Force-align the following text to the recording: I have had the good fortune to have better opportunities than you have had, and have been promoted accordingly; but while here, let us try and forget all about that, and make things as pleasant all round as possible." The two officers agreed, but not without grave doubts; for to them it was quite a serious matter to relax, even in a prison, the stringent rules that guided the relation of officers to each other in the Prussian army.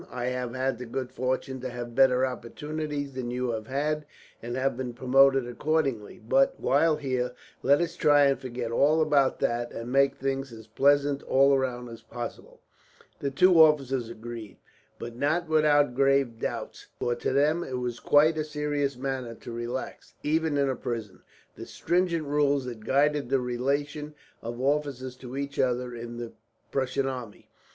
I 0.09 0.25
have 0.29 0.55
had 0.55 0.79
the 0.79 0.87
good 0.87 1.11
fortune 1.11 1.59
to 1.61 1.69
have 1.69 1.93
better 1.93 2.25
opportunities 2.25 3.13
than 3.13 3.29
you 3.29 3.51
have 3.51 3.67
had, 3.67 4.07
and 4.41 4.55
have 4.55 4.75
been 4.75 4.95
promoted 4.95 5.47
accordingly; 5.47 6.17
but 6.27 6.59
while 6.59 6.95
here, 6.95 7.33
let 7.61 7.79
us 7.81 7.95
try 7.95 8.25
and 8.25 8.39
forget 8.39 8.71
all 8.71 8.99
about 8.99 9.37
that, 9.41 9.71
and 9.71 9.91
make 9.91 10.15
things 10.15 10.51
as 10.51 10.65
pleasant 10.65 11.21
all 11.21 11.55
round 11.55 11.87
as 11.87 12.01
possible." 12.01 12.61
The 13.19 13.29
two 13.29 13.61
officers 13.61 14.09
agreed, 14.09 14.57
but 14.97 15.15
not 15.15 15.47
without 15.47 15.93
grave 15.93 16.39
doubts; 16.39 16.87
for 16.97 17.13
to 17.17 17.31
them 17.31 17.63
it 17.63 17.77
was 17.77 17.99
quite 17.99 18.39
a 18.39 18.43
serious 18.43 18.97
matter 18.97 19.35
to 19.35 19.51
relax, 19.51 20.15
even 20.23 20.57
in 20.57 20.67
a 20.67 20.75
prison, 20.75 21.21
the 21.55 21.67
stringent 21.67 22.25
rules 22.25 22.65
that 22.65 22.83
guided 22.83 23.29
the 23.29 23.39
relation 23.39 24.15
of 24.41 24.59
officers 24.59 25.15
to 25.17 25.37
each 25.37 25.59
other 25.59 25.93
in 25.93 26.17
the 26.17 26.33
Prussian 26.71 27.05
army. 27.05 27.49